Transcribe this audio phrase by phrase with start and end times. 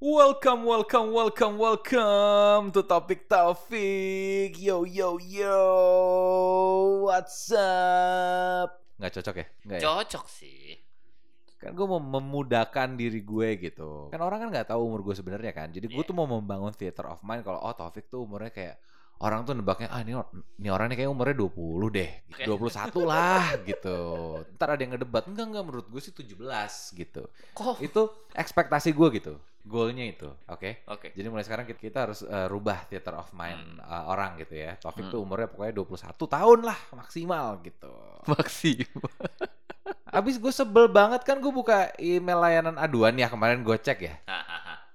[0.00, 4.56] Welcome, welcome, welcome, welcome to Topik Taufik.
[4.56, 5.60] Yo, yo, yo.
[7.04, 8.80] What's up?
[8.96, 9.46] Nggak cocok ya?
[9.68, 9.82] Nggak ya?
[9.84, 10.80] Cocok sih.
[11.60, 14.08] Kan gue mau memudahkan diri gue gitu.
[14.08, 15.68] Kan orang kan nggak tahu umur gue sebenarnya kan.
[15.68, 16.08] Jadi gue Iya.
[16.08, 18.80] tuh mau membangun theater of mind kalau oh Taufik tuh umurnya kayak
[19.20, 20.16] orang tuh nebaknya ah ini,
[20.64, 22.10] ini orang nih kayak umurnya 20 deh.
[22.32, 22.42] Oke.
[22.48, 24.00] 21 lah gitu.
[24.56, 25.28] Ntar ada yang ngedebat.
[25.28, 27.28] Enggak, enggak menurut gue sih 17 gitu.
[27.52, 27.84] Kok?
[27.84, 29.36] Itu ekspektasi gue gitu.
[29.60, 30.28] Goalnya itu.
[30.48, 30.84] Oke.
[30.88, 31.12] Oke.
[31.12, 34.76] Jadi mulai sekarang kita, kita harus eh, rubah theater of mind eh, orang gitu ya.
[34.80, 35.12] Taufik Hmm.
[35.12, 37.92] tuh umurnya pokoknya 21 tahun lah maksimal gitu.
[38.32, 39.12] Maksimal.
[40.10, 44.16] Abis gue sebel banget kan gue buka email layanan aduan ya kemarin gue cek ya.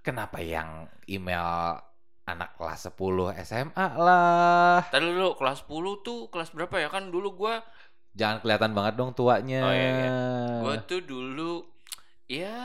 [0.02, 1.78] Kenapa yang email
[2.26, 2.98] anak kelas 10
[3.46, 4.82] SMA lah.
[4.90, 6.90] Tadi dulu kelas 10 tuh kelas berapa ya?
[6.90, 7.62] Kan dulu gua
[8.16, 9.62] Jangan kelihatan banget dong tuanya.
[9.62, 10.12] Oh, iya, iya.
[10.64, 11.68] Gua tuh dulu
[12.26, 12.58] ya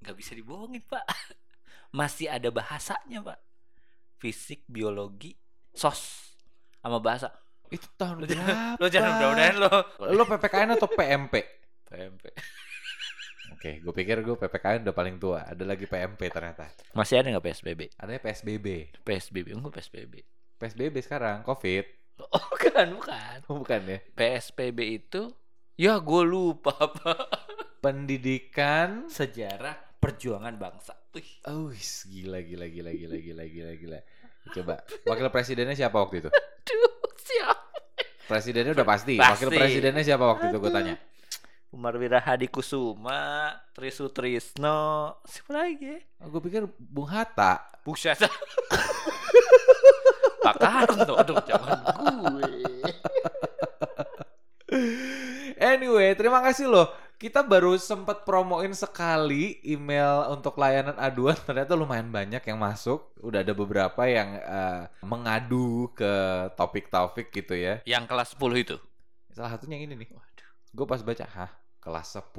[0.00, 1.04] nggak bisa dibohongin, Pak.
[1.98, 3.38] Masih ada bahasanya, Pak.
[4.20, 5.36] Fisik, biologi,
[5.72, 6.34] sos
[6.80, 7.32] sama bahasa.
[7.70, 8.76] Itu tahun Lo berapa?
[8.82, 9.72] lo jangan mudah-mudahan lo.
[10.10, 11.34] Lo PPKN atau PMP?
[11.86, 12.24] PMP.
[13.54, 15.46] Oke, gue pikir gue PPKN udah paling tua.
[15.46, 16.66] Ada lagi PMP ternyata.
[16.96, 17.80] Masih ada nggak PSBB?
[18.00, 18.66] Adanya PSBB.
[19.06, 20.14] PSBB enggak PSBB.
[20.58, 21.84] PSBB sekarang, COVID.
[22.30, 23.36] Oh, bukan, bukan.
[23.48, 23.98] Oh, bukan ya.
[24.18, 25.30] PSBB itu
[25.78, 27.20] ya gue lupa, Pak.
[27.80, 29.08] Pendidikan.
[29.08, 30.96] Sejarah perjuangan bangsa.
[31.12, 31.30] Wih.
[31.46, 31.68] Oh,
[32.08, 33.98] gila, gila, gila, gila, gila, gila, gila.
[34.50, 36.30] Coba, wakil presidennya siapa waktu itu?
[36.32, 37.60] Aduh, siapa?
[38.24, 39.20] Presidennya udah pasti.
[39.20, 39.30] Pasti.
[39.36, 40.96] Wakil presidennya siapa waktu itu gue tanya?
[41.70, 46.02] Umar Wirahadi Kusuma, Trisu Trisno, siapa lagi?
[46.18, 47.62] Oh, gue pikir Bung Hatta.
[47.86, 48.18] Buset.
[50.44, 52.48] Pak Karno, aduh jangan gue.
[55.60, 56.88] Anyway, terima kasih loh.
[57.20, 61.36] Kita baru sempat promoin sekali email untuk layanan aduan.
[61.44, 63.12] Ternyata lumayan banyak yang masuk.
[63.20, 66.08] Udah ada beberapa yang eh, mengadu ke
[66.56, 67.84] topik Taufik gitu ya.
[67.84, 68.76] Yang kelas 10 itu.
[69.36, 70.16] Salah satunya yang ini nih.
[70.72, 71.52] Gue pas baca, hah?
[71.76, 72.32] Kelas 10.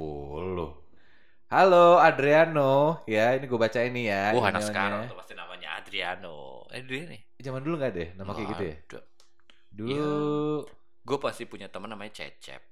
[1.52, 4.34] Halo Adriano, ya ini gue baca ini ya.
[4.34, 4.66] Wah, anak emailnya.
[4.66, 6.66] sekarang tuh pasti namanya Adriano.
[6.74, 7.22] Eh, dia nih.
[7.38, 8.76] Zaman dulu nggak deh nama kayak gitu ya?
[9.70, 10.10] Dulu
[11.06, 12.71] Gue pasti punya teman namanya Cecep.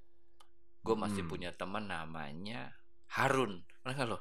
[0.80, 1.30] Gue masih Hmm.
[1.30, 2.72] punya teman namanya
[3.10, 3.60] Harun.
[3.82, 4.18] Mana nggak lo?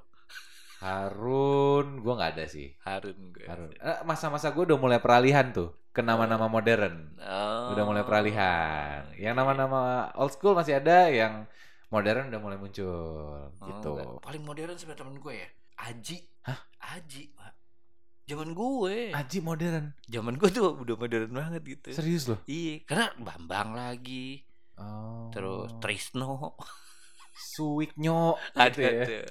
[0.79, 2.71] Harun, gue nggak ada sih.
[2.81, 3.43] Harun gue.
[3.45, 3.69] Harun.
[3.75, 7.19] Eh, Masa-masa gue udah mulai peralihan tuh ke nama-nama modern.
[7.19, 7.75] Oh.
[7.75, 9.03] Udah mulai peralihan.
[9.13, 9.79] Yang nama-nama
[10.15, 11.43] old school masih ada, yang
[11.89, 13.91] modern udah mulai muncul Oh, gitu.
[13.93, 14.23] enggak.
[14.23, 15.49] Paling modern sebenarnya temen gue ya.
[15.79, 16.17] Aji.
[16.47, 16.59] Hah?
[16.95, 17.53] Aji, Pak.
[18.23, 18.97] Zaman gue.
[19.11, 19.85] Aji modern.
[20.05, 21.87] Zaman gue tuh udah modern banget gitu.
[21.91, 22.39] Serius loh.
[22.45, 24.47] Iya, karena Bambang lagi,
[24.79, 25.27] Oh.
[25.29, 26.55] terus Trisno
[27.39, 29.03] Suwiknyo ada gitu ya.
[29.07, 29.23] tuh.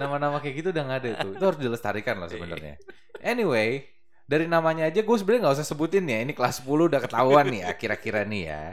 [0.00, 1.32] Nama-nama kayak gitu udah nggak ada tuh.
[1.36, 2.80] Itu harus dilestarikan loh sebenarnya.
[3.20, 3.84] Anyway,
[4.24, 6.24] dari namanya aja gue sebenarnya nggak usah sebutin ya.
[6.24, 8.64] Ini kelas 10 udah ketahuan nih ya kira-kira nih ya.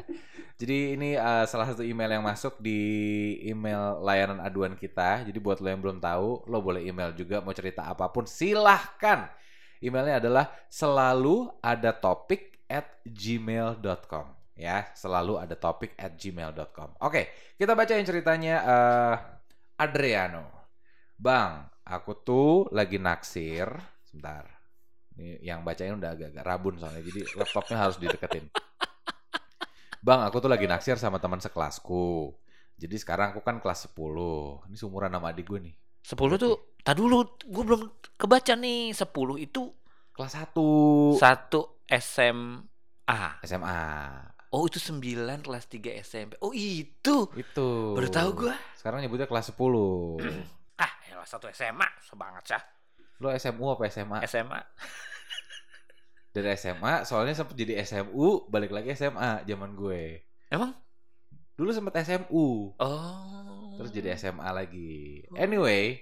[0.57, 2.79] Jadi ini uh, salah satu email yang masuk di
[3.43, 5.27] email layanan aduan kita.
[5.27, 9.27] Jadi buat lo yang belum tahu, lo boleh email juga mau cerita apa pun silahkan.
[9.83, 17.77] Emailnya adalah selalu ada topik at gmail.com ya selalu ada topik at gmail.com oke kita
[17.77, 19.15] bacain ceritanya eh,
[19.77, 20.73] Adriano.
[21.17, 23.69] Bang aku tuh lagi naksir
[24.01, 24.49] sebentar.
[25.17, 28.49] Ini yang bacain udah agak-agak rabun soalnya jadi laptopnya harus dideketin.
[30.05, 32.33] Bang aku tuh lagi naksir sama teman sekelasku.
[32.77, 35.75] Jadi sekarang aku kan kelas 10 ini seumuran sama adik gue nih.
[36.05, 37.81] 10 tuh, tak dulu, gue belum
[38.13, 38.93] kebaca nih.
[38.93, 39.09] 10
[39.41, 39.61] itu
[40.13, 43.41] kelas 1 satu SMA.
[43.41, 43.81] SMA
[44.49, 45.03] Oh, itu 9
[45.41, 46.39] kelas 3 SMP.
[46.39, 47.27] Oh, itu.
[47.33, 48.53] itu Baru tahu gue.
[48.73, 49.59] sekarang nyebutnya kelas 10
[50.75, 52.63] Ah, elah satu SMA, sebanget sah.
[53.17, 54.61] lo SMU apa SMA SMA.
[56.29, 60.69] dari SMA soalnya sempet jadi SMU balik lagi SMA zaman gue Emang?
[61.51, 63.73] dulu sempet SMU Oh.
[63.73, 65.97] terus jadi SMA lagi anyway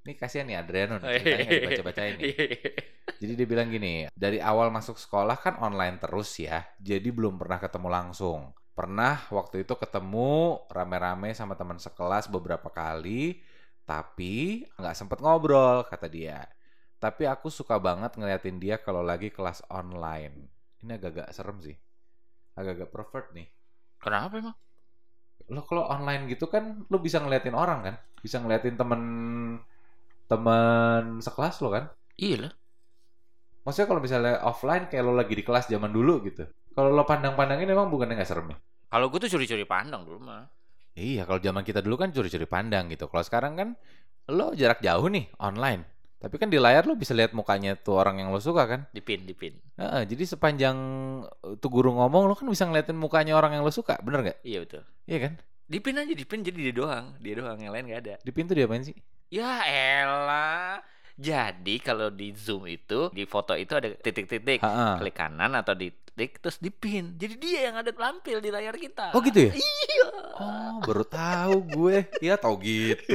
[0.00, 2.34] ini kasihan nih Adriano nih ceritanya nggak dibaca-bacain nih.
[3.20, 7.60] Jadi dia bilang gini dari awal masuk sekolah kan online terus ya jadi belum pernah
[7.60, 8.56] ketemu langsung.
[8.72, 13.44] Pernah waktu itu ketemu rame-rame sama teman sekelas beberapa kali
[13.84, 16.48] tapi nggak sempet ngobrol kata dia.
[17.00, 20.48] Tapi aku suka banget ngeliatin dia kalau lagi kelas online.
[20.80, 21.76] Ini agak-agak serem sih.
[22.56, 23.48] Agak-agak pervert nih.
[24.00, 24.56] Kenapa emang?
[25.50, 27.94] lo kalau online gitu kan lo bisa ngeliatin orang kan?
[28.22, 29.02] Bisa ngeliatin temen
[30.30, 31.84] teman sekelas lo kan
[32.14, 32.52] Iya lah.
[33.60, 37.66] maksudnya kalau misalnya offline kayak lo lagi di kelas zaman dulu gitu kalau lo pandang-pandangin
[37.66, 38.58] emang bukannya nggak serem ya
[38.90, 40.50] Kalau gue tuh curi-curi pandang dulu mah.
[40.98, 43.06] Iya, kalau zaman kita dulu kan curi-curi pandang gitu.
[43.06, 43.68] Kalau sekarang kan
[44.26, 45.86] lo jarak jauh nih online.
[46.18, 48.90] Tapi kan di layar lo bisa lihat mukanya tuh orang yang lo suka kan.
[48.90, 49.62] Dipin, dipin.
[49.78, 50.76] Heeh, jadi sepanjang
[51.22, 54.38] eh, tuh guru ngomong lo kan bisa ngeliatin mukanya orang yang lo suka, bener nggak?
[54.42, 54.82] Iya betul.
[55.06, 55.32] Iya kan?
[55.70, 57.14] Dipin aja, dipin jadi dia doang.
[57.22, 58.14] Dia doang, yang lain nggak ada.
[58.26, 58.98] Di pintu dia apain sih?
[59.30, 59.62] Ya
[60.02, 60.82] elah.
[61.14, 64.58] Jadi kalau di zoom itu, di foto itu ada titik-titik.
[64.58, 67.14] Klik kanan atau di titik terus dipin.
[67.14, 69.14] Jadi dia yang ada tampil di layar kita.
[69.14, 69.52] Oh gitu ya?
[69.54, 70.08] Iya.
[70.34, 71.96] Oh, baru tahu gue.
[72.18, 73.14] Ya tau gitu.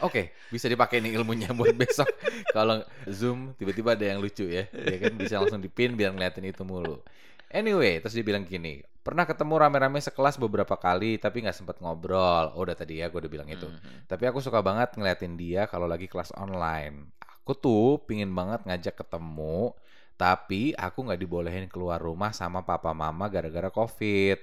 [0.00, 2.08] Oke, bisa dipakai nih ilmunya buat besok.
[2.56, 4.64] Kalau Zoom tiba-tiba ada yang lucu ya.
[4.72, 7.04] Ya kan bisa langsung dipin biar ngeliatin itu mulu.
[7.46, 12.50] Anyway, terus dia bilang gini, pernah ketemu rame-rame sekelas beberapa kali tapi nggak sempet ngobrol.
[12.58, 13.70] Oh, udah tadi ya gue udah bilang itu.
[13.70, 14.10] Mhm.
[14.10, 17.14] Tapi aku suka banget ngeliatin dia kalau lagi kelas online.
[17.22, 19.70] Aku tuh pingin banget ngajak ketemu,
[20.18, 24.42] tapi aku nggak dibolehin keluar rumah sama papa mama gara-gara covid.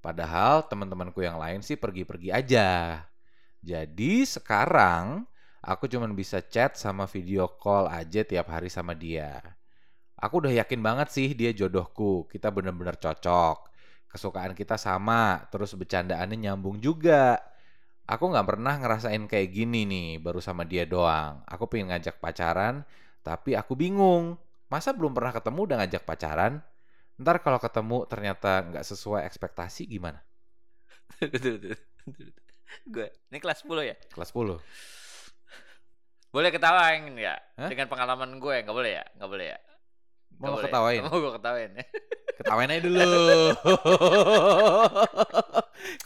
[0.00, 2.70] Padahal teman-temanku yang lain sih pergi-pergi aja.
[3.62, 5.28] Jadi sekarang
[5.62, 9.38] aku cuman bisa chat sama video call aja tiap hari sama dia.
[10.22, 12.30] Aku udah yakin banget sih dia jodohku.
[12.30, 13.74] Kita bener-bener cocok.
[14.06, 17.42] Kesukaan kita sama, terus bercandaannya nyambung juga.
[18.06, 21.42] Aku nggak pernah ngerasain kayak gini nih, baru sama dia doang.
[21.48, 22.86] Aku pengen ngajak pacaran,
[23.26, 24.38] tapi aku bingung.
[24.70, 26.62] Masa belum pernah ketemu udah ngajak pacaran?
[27.18, 30.22] Ntar kalau ketemu ternyata nggak sesuai ekspektasi gimana?
[32.94, 33.96] Gue, ini kelas 10 ya?
[34.12, 34.60] Kelas 10.
[36.32, 37.36] Boleh ketawain ya?
[37.58, 37.68] Hah?
[37.68, 39.04] Dengan pengalaman gue, nggak boleh ya?
[39.18, 39.58] Nggak boleh ya?
[40.40, 40.64] Mau boleh.
[40.68, 41.00] ketawain?
[41.04, 41.84] Mau gue ketawain ya?
[42.32, 43.02] Ketawain aja dulu.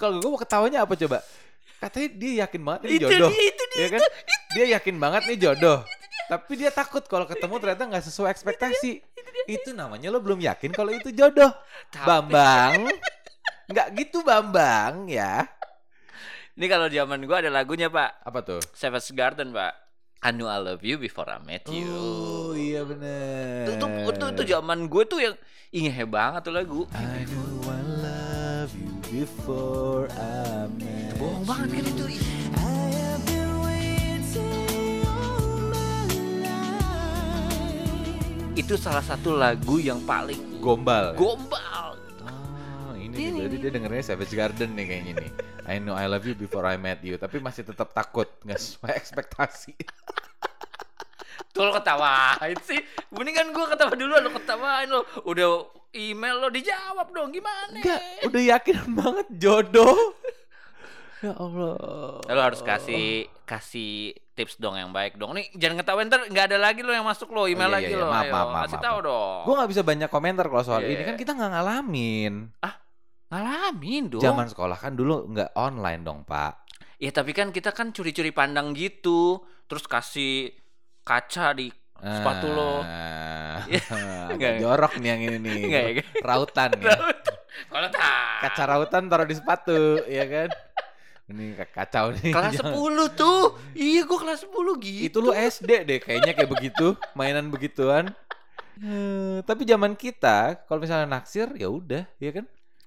[0.00, 1.19] Kalau gue mau ketawanya apa coba?
[1.76, 3.31] Katanya dia yakin banget itu jodoh.
[3.31, 3.78] dia, itu dia.
[3.78, 4.00] ya kan?
[4.56, 5.78] Dia yakin banget nih jodoh.
[6.26, 8.93] Tapi dia takut kalau ketemu ternyata nggak sesuai ekspektasi.
[9.46, 11.52] Itu namanya lo belum yakin kalau itu jodoh.
[11.94, 12.90] Tapi- Bambang.
[13.70, 15.46] Nggak gitu Bambang ya.
[16.56, 18.61] Ini kalau zaman gue ada lagunya pak, Apa tuh?
[18.73, 19.76] Savage Garden pak.
[20.22, 21.86] I knew I love you before I met you.
[21.92, 23.68] Oh iya bener.
[23.68, 25.34] Itu tuh, itu, itu zaman gue tuh yang
[25.70, 26.80] ingeh banget tuh lagu.
[26.96, 32.04] I knew I love you before I met Bohong banget kan itu.
[32.16, 32.24] you.
[38.56, 41.12] Itu salah satu lagu yang paling Gombal.
[41.12, 41.75] gombal.
[43.16, 45.30] Oh, ini berarti dia dengernya Savage Garden nih kayaknya nih.
[45.72, 48.92] I know I love you before I met you, tapi masih tetap takut nggak sesuai
[48.94, 49.74] ekspektasi.
[51.56, 52.80] Tuh lo ketawain sih.
[53.10, 55.08] Mendingan gue ketawa dulu lo ketawain lo.
[55.24, 55.64] Udah
[55.96, 57.72] email lo dijawab dong gimana?
[57.72, 59.96] Enggak, udah yakin banget jodoh.
[61.24, 62.20] Ya Allah.
[62.28, 65.32] Lo harus kasih kasih tips dong yang baik dong.
[65.32, 68.00] Nih jangan ketawain ntar nggak ada lagi lo yang masuk lo email iya, lagi iya.
[68.04, 68.06] lo.
[68.12, 69.40] Maaf, Ayo, maaf, maaf, kasih maaf, tahu dong.
[69.48, 70.92] Gue nggak bisa banyak komentar kalau soal Iya.
[70.92, 72.34] ini kan kita nggak ngalamin.
[73.28, 74.23] Ngalamin dong.
[74.23, 76.67] Zaman sekolah kan dulu nggak online dong pak.
[76.96, 79.38] Ya tapi kan kita kan curi-curi pandang gitu.
[79.67, 80.55] Terus kasih
[81.02, 82.81] kaca di sepatu lo.
[82.81, 83.82] Ah, Iya.
[84.32, 85.58] agak jorok nih yang ini nih.
[85.64, 86.02] Nggak ya?
[86.23, 86.96] Rautan ya.
[87.67, 87.88] Kalau.
[88.37, 90.49] Kaca rautan taruh di sepatu, ya kan?
[91.26, 92.31] Ini ka- kacau nih.
[92.31, 93.43] Kelas Jangan- 10 tuh.
[93.75, 95.08] Iya gua kelas 10 gitu.
[95.08, 98.12] Itu lu SD deh kayaknya kayak begitu, mainan begituan.
[98.76, 102.44] Eh, tapi zaman kita kalau misalnya naksir ya udah, ya kan?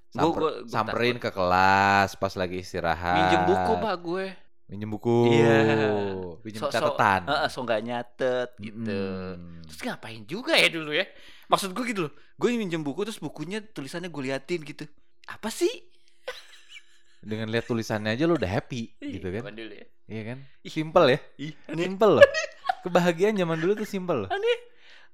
[0.09, 3.15] Gua- Samper- gua- gua samperin ke kelas pas lagi istirahat.
[3.15, 4.25] Minjem buku pak gue.
[4.65, 5.17] Minjem buku.
[5.29, 5.57] Iya.
[6.41, 7.21] Pinjem So- so- catatan.
[7.29, 8.97] Heeh, so nggak nyatet gitu.
[9.37, 9.65] Mm.
[9.69, 11.05] Terus ngapain juga ya dulu ya?
[11.49, 12.13] Maksud gue gitu loh.
[12.37, 14.85] Gue minjem buku terus bukunya tulisannya gue liatin gitu.
[15.29, 15.69] Apa sih?
[17.19, 19.51] Dengan lihat tulisannya aja lu udah happy gitu kan?
[19.51, 19.85] Dulu ya.
[20.09, 20.37] Iya kan?
[20.63, 21.19] Simple ya?
[21.37, 21.53] Ih.
[21.67, 22.23] Simple loh.
[22.79, 24.29] Kebahagiaan zaman dulu tuh simple loh.
[24.31, 24.57] Aneh.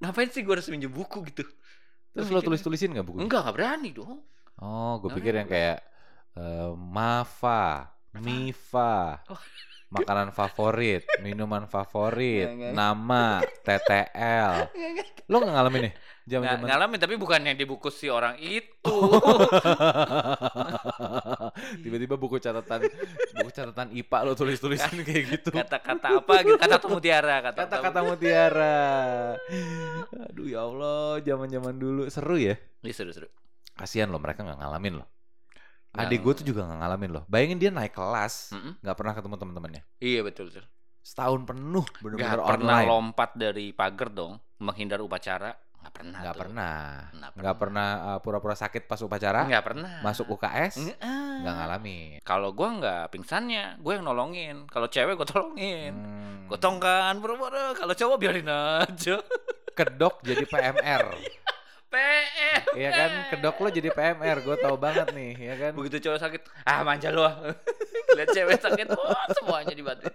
[0.00, 1.44] Ngapain sih gue harus minjem buku gitu?
[2.12, 3.20] Terus Gua lo tulis-tulisin gak buku?
[3.20, 4.24] Enggak, enggak berani dong.
[4.56, 5.78] Oh, gue Nggak pikir yang kayak
[6.36, 9.40] eh, Mafa, Mifa, Oh.
[9.92, 12.72] makanan favorit, minuman favorit, Nggak, nggak.
[12.72, 13.24] nama,
[13.62, 14.52] TTL.
[15.28, 15.94] Lo gak ngalamin nih?
[15.96, 18.82] Nggak, Zaman-zaman ngalamin tapi bukan yang di buku si orang itu.
[21.86, 22.82] tiba-tiba buku catatan
[23.30, 25.50] buku catatan IPA lo tulis-tulisin kayak gitu.
[25.54, 26.58] Kata-kata apa gitu?
[26.58, 28.78] Kata mutiara, kata Kata-kata mutiara.
[30.30, 32.56] Aduh ya Allah, zaman-zaman dulu seru ya.
[32.82, 33.28] Iya, seru-seru.
[33.76, 35.08] Kasihan loh mereka nggak ngalamin loh.
[35.92, 37.22] Nggak- Adik gue tuh juga nggak ngalamin loh.
[37.24, 39.82] Bayangin dia naik kelas, nggak pernah ketemu teman-temannya.
[39.96, 40.64] Iya, betul, betul.
[41.00, 42.88] Setahun penuh Gak bener-bener pernah online.
[42.90, 45.54] lompat dari pagar dong, menghindar upacara.
[45.78, 46.18] Gak pernah.
[46.18, 46.78] Nggak pernah.
[47.14, 49.46] Nggak Nggak pernah uh, pura-pura sakit pas upacara.
[49.46, 49.92] Nggak pernah.
[50.02, 50.82] Masuk UKS.
[50.82, 50.98] Nggak.
[51.36, 52.18] Nggak ngalamin.
[52.26, 54.66] Kalau gua nggak pingsannya, gue yang nolongin.
[54.66, 55.94] Kalau cewek gue tolongin.
[55.94, 56.50] Hmm.
[56.50, 57.70] Gotong kan, pura-pura.
[57.72, 59.22] Kalau cowok biarin aja.
[59.72, 61.06] Kedok jadi PMR.
[61.96, 62.62] PM.
[62.76, 63.10] Iya kan?
[63.32, 64.36] Kedok lo jadi PMR.
[64.44, 65.72] Gue tahu banget nih, ya kan?
[65.72, 67.34] Begitu cowok sakit, ah manja ah.
[68.16, 70.12] Lihat cewek sakit, wah semuanya dibantu.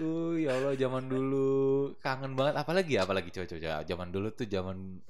[0.00, 5.02] Uh, ya Allah zaman dulu kangen banget apalagi ya apalagi coba zaman dulu tuh zaman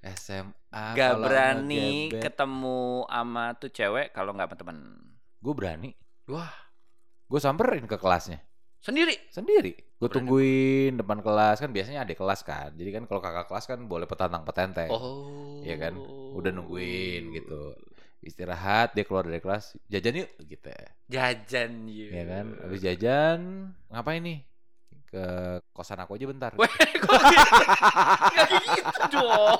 [0.00, 4.78] SMA Gak berani ketemu sama tuh cewek kalau nggak sama temen.
[5.40, 5.90] gue berani
[6.30, 6.52] Wah,
[7.26, 8.40] gue samperin ke kelasnya
[8.80, 9.16] sendiri.
[9.28, 13.64] sendiri gue tungguin depan kelas kan biasanya ada kelas kan jadi kan kalau kakak kelas
[13.68, 15.60] kan boleh petantang petenteng Oh.
[15.60, 15.94] Iya kan?
[16.32, 17.76] Udah nungguin gitu.
[18.20, 20.68] istirahat dia keluar dari kelas jajan yuk gitu
[21.08, 22.12] Jajan yuk.
[22.12, 23.40] ya kan habis jajan
[23.88, 24.44] ngapain nih
[25.10, 25.24] ke
[25.72, 27.56] kosan aku aja bentar Weh, kok gitu?
[28.30, 28.46] Nggak
[28.76, 29.58] gitu dong.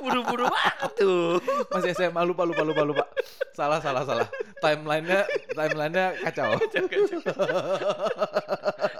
[0.00, 1.36] Buru-buru banget tuh.
[1.74, 3.04] masih SMA lupa lupa lupa lupa
[3.52, 4.28] salah salah salah
[4.62, 6.54] timelinenya timelinenya kacau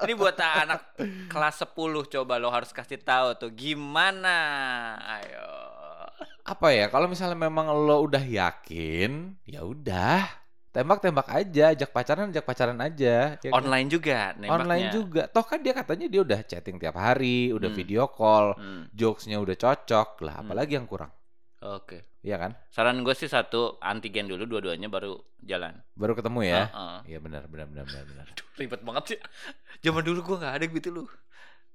[0.02, 1.78] Ini buat anak kelas 10
[2.10, 4.36] coba lo harus kasih tahu tuh gimana.
[4.98, 5.50] Ayo.
[6.42, 10.26] apa ya kalau misalnya memang lo udah yakin ya udah
[10.68, 13.62] tembak tembak aja ajak pacaran ajak pacaran aja ya kan?
[13.62, 14.50] Online juga nembaknya.
[14.52, 17.78] online juga toh kan dia katanya dia udah chatting tiap hari udah Hmm.
[17.78, 20.42] video call Hmm, jokesnya udah cocok lah Hmm.
[20.44, 21.14] apalagi yang kurang
[21.62, 22.02] Oke.
[22.22, 25.78] Iya kan Saran gue sih satu antigen dulu dua-duanya baru jalan.
[25.94, 26.62] baru ketemu ya
[27.06, 29.18] iya benar benar benar benar benar Aduh, ribet banget sih.
[29.82, 31.08] Zaman dulu gua nggak ada gitu loh.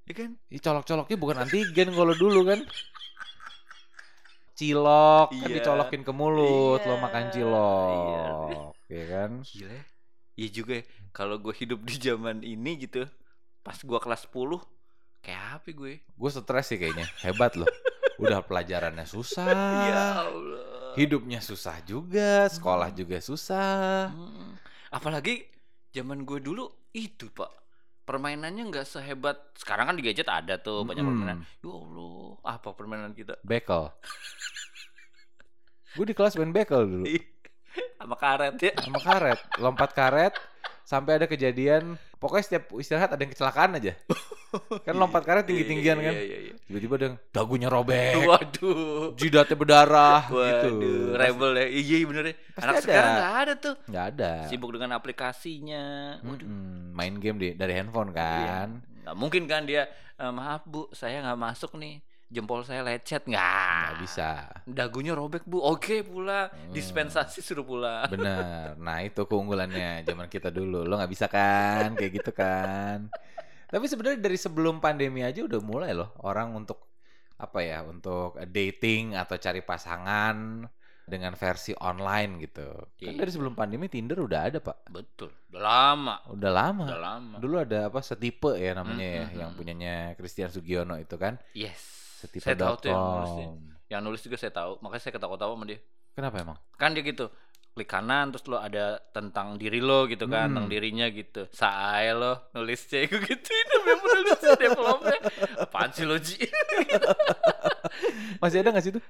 [0.08, 0.30] Ya kan?
[0.48, 2.60] Ih, colok-coloknya bukan antigen kalau dulu kan
[4.58, 5.56] cilok kan Iya.
[5.62, 9.80] dicolokin ke mulut lo Iya, makan cilok ya kan Gila.
[10.38, 10.84] Iya juga ya.
[11.12, 13.06] Kalau gue hidup di zaman ini gitu,
[13.62, 14.62] pas gua kelas 10
[15.20, 15.94] kayak apa gue?
[16.00, 17.68] gue stres sih kayaknya hebat loh
[18.18, 19.46] udah pelajarannya susah
[19.90, 20.94] Ya Allah.
[20.94, 24.58] hidupnya susah juga sekolah juga susah Hmm.
[24.88, 25.44] Apalagi
[25.90, 27.52] zaman gue dulu itu pak
[28.04, 31.12] permainannya nggak sehebat sekarang kan di gadget ada tuh banyak Mm-mm.
[31.14, 31.40] permainan.
[31.60, 32.16] Ya Allah,
[32.48, 33.36] apa permainan kita?
[33.42, 33.92] bekel
[35.94, 37.06] gue di kelas main bekel dulu
[38.00, 38.74] Sama karet ya.
[38.80, 40.34] sama karet lompat karet
[40.82, 43.94] sampai ada kejadian pokoknya setiap istirahat ada yang kecelakaan aja
[44.86, 46.54] kan lompat karet tinggi tinggian kan Iya, iya, iya.
[46.64, 49.14] tiba-tiba ada yang dagunya robek Waduh.
[49.14, 51.66] jidatnya berdarah gitu Waduh, rebel ya.
[51.68, 52.34] Iya, iya bener ya.
[52.50, 52.82] Pasti Anak ada.
[52.82, 53.76] sekarang nggak ada tuh.
[53.86, 55.84] nggak ada Sibuk dengan aplikasinya.
[56.22, 56.48] Waduh.
[56.48, 58.58] Mm-mm, main game di, dari handphone kan Iya.
[59.04, 62.00] Nggak mungkin kan dia, "Eh, maaf bu, saya nggak masuk nih.
[62.28, 63.24] Jempol saya lecet.
[63.24, 63.40] Nggak.
[63.88, 64.30] nggak bisa
[64.64, 65.60] Dagunya robek bu.
[65.60, 66.48] Oke pula.
[66.48, 66.70] Hmm.
[66.70, 68.08] Dispensasi suruh pulang.
[68.08, 73.08] bener nah itu keunggulannya zaman kita dulu lo nggak bisa kan kayak gitu kan
[73.66, 76.88] tapi sebenarnya dari sebelum pandemi aja udah mulai loh orang untuk
[77.36, 80.64] apa ya untuk dating atau cari pasangan
[81.04, 83.16] dengan versi online gitu kan Iya.
[83.18, 85.32] dari sebelum pandemi Tinder udah ada pak Betul.
[85.48, 86.16] Udah lama.
[86.28, 87.36] udah lama Udah lama.
[87.38, 89.40] dulu ada apa setipe ya namanya ya Mm-mm.
[89.40, 91.97] yang punyanya Christian Sugiono itu kan Yes.
[92.18, 93.30] Setipe Saya tahu tuh yang nulis.
[93.88, 94.72] Yang nulis juga saya tahu.
[94.82, 95.78] Makanya saya ketawa-tawa sama dia.
[96.12, 97.30] kenapa emang Kan dia gitu.
[97.72, 100.48] Klik kanan terus lo ada tentang diri lo gitu kan, Hmm.
[100.50, 101.46] tentang dirinya gitu.
[101.52, 105.18] Saai lo nulis cek gitu itu memang nulis developnya.
[105.62, 106.42] Apaan sih lo Ji?
[108.42, 109.04] masih ada nggak sih tuh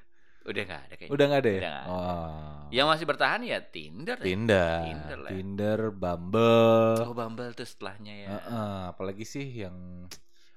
[0.43, 1.11] Udah nggak ada kayaknya.
[1.11, 1.91] udah nggak ada ya Udah nggak ada.
[1.91, 2.55] oh.
[2.67, 4.17] Yang masih bertahan ya Tinder.
[4.17, 4.25] ya.
[4.25, 5.29] Tinder, Tinder lah.
[5.31, 8.27] Tinder, Bumble, Oh Bumble tuh setelahnya ya.
[8.33, 10.05] Heeh, apalagi sih yang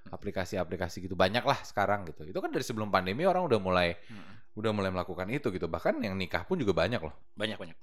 [0.08, 2.24] aplikasi-aplikasi gitu banyak lah sekarang gitu.
[2.24, 4.56] Itu kan dari sebelum pandemi orang udah mulai Mm-mm.
[4.56, 5.68] udah mulai melakukan itu gitu.
[5.68, 7.14] Bahkan yang nikah pun juga banyak loh.
[7.36, 7.76] Banyak banyak.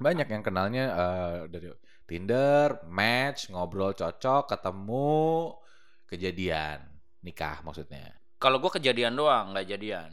[0.00, 1.68] Banyak yang kenalnya eh, dari
[2.08, 5.54] Tinder, match, ngobrol cocok, ketemu,
[6.10, 6.82] kejadian,
[7.22, 8.18] nikah maksudnya.
[8.40, 10.10] Kalau gua kejadian doang, nggak jadian.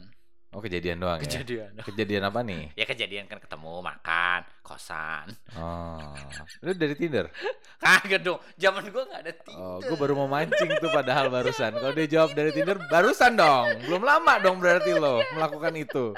[0.48, 1.28] Oh kejadian doang ya.
[1.28, 1.70] Kejadian.
[1.88, 2.72] Kejadian apa nih?
[2.72, 5.28] Ya kejadian kan ketemu, makan, kosan.
[5.52, 6.00] Oh,
[6.64, 7.28] lu dari Tinder?
[7.84, 8.40] Kagak dong.
[8.56, 9.60] Zaman gua nggak ada Tinder.
[9.60, 11.76] Oh, gue baru mau mancing tuh padahal barusan.
[11.76, 13.76] Kalau dia jawab dari Tinder, barusan dong.
[13.84, 16.16] Belum lama dong berarti lo melakukan itu.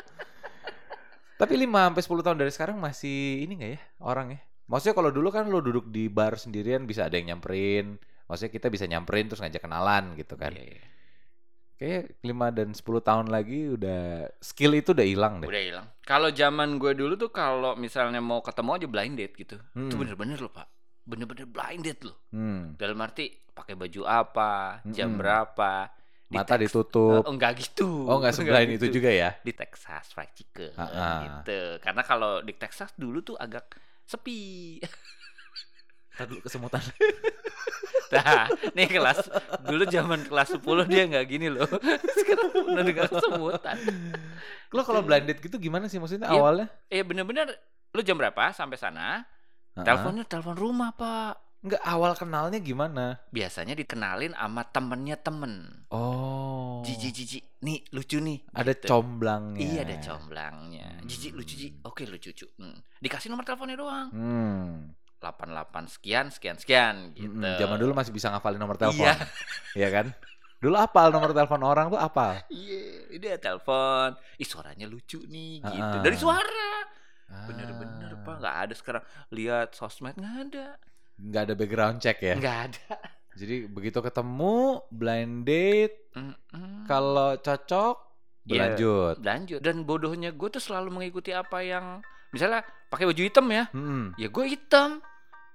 [1.34, 4.40] Tapi 5 sampai 10 tahun dari sekarang masih ini nggak ya orang ya?
[4.70, 7.98] Maksudnya kalau dulu kan lo duduk di bar sendirian bisa ada yang nyamperin.
[8.30, 10.54] Maksudnya kita bisa nyamperin terus ngajak kenalan gitu kan.
[10.54, 10.84] Iya, iya.
[11.80, 14.00] Kayak 5 dan 10 tahun lagi udah
[14.36, 15.48] skill itu udah hilang deh.
[15.48, 15.86] Udah hilang.
[16.04, 19.56] Kalau zaman gue dulu tuh kalau misalnya mau ketemu aja blind date gitu.
[19.56, 19.96] Itu Hmm.
[19.96, 20.68] bener-bener loh, Pak.
[21.02, 22.20] Bener-bener blind date loh.
[22.28, 22.76] Hmm.
[22.76, 25.18] Dalam arti pakai baju apa, jam Mm-mm.
[25.18, 25.72] berapa.
[26.28, 27.24] Di Mata Tex- ditutup.
[27.24, 28.04] Oh, enggak gitu.
[28.04, 29.34] Oh nggak sebelain itu juga ya?
[29.40, 31.08] Di Texas Fried Chicken Ha-ha.
[31.24, 31.60] gitu.
[31.80, 33.66] Karena kalau di Texas dulu tuh agak
[34.04, 34.76] sepi.
[36.20, 36.84] Dulu kesemutan.
[38.10, 39.18] Nah, nih kelas
[39.62, 41.66] dulu zaman kelas 10 dia nggak gini loh.
[42.18, 43.76] Sekarang udah dengan sebutan.
[44.74, 46.38] Lo kalau blind date gitu gimana sih maksudnya Iya.
[46.38, 46.66] awalnya?
[46.90, 47.46] Eh bener-bener
[47.90, 49.22] lu jam berapa sampai sana?
[49.78, 49.86] Ha-ha.
[49.86, 51.50] Teleponnya telepon rumah, Pak.
[51.60, 53.20] Nggak awal kenalnya gimana?
[53.28, 55.84] Biasanya dikenalin sama temennya temen.
[55.92, 56.80] Oh.
[56.80, 58.40] Jiji jiji, nih lucu nih.
[58.56, 58.88] Ada gitu.
[58.88, 59.60] comblangnya.
[59.60, 60.88] Iya ada comblangnya.
[61.04, 61.68] Jiji lucu Ji.
[61.84, 62.48] Oke lucu cucu.
[62.56, 62.80] Hmm.
[63.04, 64.08] Dikasih nomor teleponnya doang.
[64.08, 64.96] Hmm.
[65.20, 67.28] 88 sekian sekian sekian gitu.
[67.30, 69.04] Mm-mm, Zaman dulu masih bisa ngafalin nomor telepon.
[69.04, 69.14] Iya.
[69.76, 70.06] Iya kan?
[70.58, 72.40] Dulu apal nomor telepon orang tuh apal.
[72.48, 74.12] Iya, dia telepon.
[74.36, 75.96] Ih, suaranya lucu nih gitu.
[75.96, 76.00] Ah.
[76.00, 76.72] Dari suara.
[77.46, 78.20] Bener-bener, Ah.
[78.20, 78.36] Pak.
[78.40, 80.66] nggak ada sekarang lihat sosmed nggak ada.
[81.16, 82.34] Nggak ada background check ya.
[82.34, 82.92] Nggak ada.
[83.32, 84.56] Jadi begitu ketemu
[84.90, 86.84] blind date Mm-mm.
[86.84, 88.08] kalau cocok
[88.40, 88.72] Iya.
[88.72, 89.16] berlanjut.
[89.20, 94.14] lanjut dan bodohnya gue tuh selalu mengikuti apa yang misalnya pakai baju hitam ya Mm-mm.
[94.14, 95.02] ya gue hitam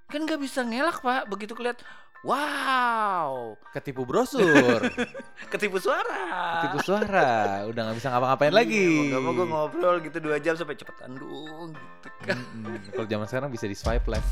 [0.06, 1.80] kan nggak bisa ngelak pak begitu keliat
[2.22, 4.80] wow Ketipu brosur,
[5.52, 8.86] ketipu suara ketipu suara, udah nggak bisa ngapa-ngapain Iya, lagi.
[9.08, 12.88] nggak mau gue ngobrol gitu dua jam sampai cepetan dong gitu kan Mm-mm.
[12.90, 14.26] Kalau zaman sekarang bisa di swipe left.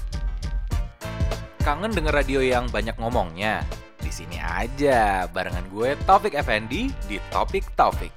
[1.60, 3.64] Kangen denger radio yang banyak ngomongnya?
[3.96, 8.12] Di sini aja barengan gue Taufik Effendi di Topik Taufik.